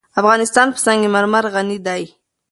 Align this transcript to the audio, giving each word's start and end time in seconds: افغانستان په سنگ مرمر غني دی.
افغانستان 0.19 0.67
په 0.71 0.79
سنگ 0.85 1.01
مرمر 1.15 1.45
غني 1.53 1.77
دی. 1.85 2.03